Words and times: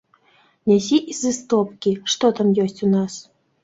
Нясі 0.71 0.97
з 1.19 1.35
істопкі, 1.35 1.97
што 2.17 2.35
там 2.43 2.47
ёсць 2.69 2.83
у 2.87 2.95
нас. 3.01 3.25